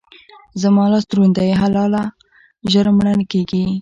[0.61, 2.03] زما لاس دروند دی؛ حلاله
[2.71, 3.63] ژر مړه نه کېږي.